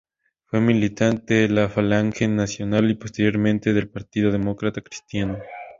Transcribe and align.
Fue 0.45 0.59
militante 0.61 1.35
de 1.35 1.49
la 1.49 1.69
Falange 1.69 2.27
Nacional 2.27 2.89
y 2.89 2.95
posteriormente 2.95 3.71
del 3.71 3.87
Partido 3.87 4.31
Demócrata 4.31 4.81
Cristiano. 4.81 5.37